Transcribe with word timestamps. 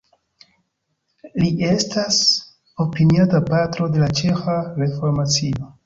Li 1.41 1.51
estas 1.67 2.19
opiniata 2.87 3.45
patro 3.53 3.93
de 3.99 4.13
ĉeĥa 4.23 4.61
reformacio. 4.85 5.75